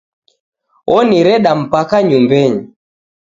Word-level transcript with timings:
Onireda 0.97 1.51
mpaka 1.61 1.97
nyumbenyi 2.07 2.61